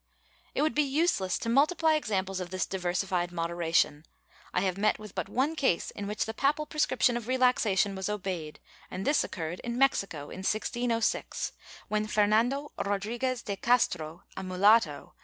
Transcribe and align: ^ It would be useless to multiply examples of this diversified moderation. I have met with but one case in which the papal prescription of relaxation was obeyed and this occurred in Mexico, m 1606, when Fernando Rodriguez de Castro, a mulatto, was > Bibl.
^ 0.01 0.03
It 0.55 0.63
would 0.63 0.73
be 0.73 0.81
useless 0.81 1.37
to 1.37 1.47
multiply 1.47 1.93
examples 1.93 2.39
of 2.39 2.49
this 2.49 2.65
diversified 2.65 3.31
moderation. 3.31 4.03
I 4.51 4.61
have 4.61 4.75
met 4.75 4.97
with 4.97 5.13
but 5.13 5.29
one 5.29 5.55
case 5.55 5.91
in 5.91 6.07
which 6.07 6.25
the 6.25 6.33
papal 6.33 6.65
prescription 6.65 7.15
of 7.17 7.27
relaxation 7.27 7.93
was 7.93 8.09
obeyed 8.09 8.59
and 8.89 9.05
this 9.05 9.23
occurred 9.23 9.59
in 9.59 9.77
Mexico, 9.77 10.31
m 10.31 10.37
1606, 10.39 11.51
when 11.87 12.07
Fernando 12.07 12.71
Rodriguez 12.83 13.43
de 13.43 13.55
Castro, 13.55 14.23
a 14.35 14.41
mulatto, 14.41 14.89
was 14.99 15.05
> 15.05 15.13
Bibl. 15.13 15.13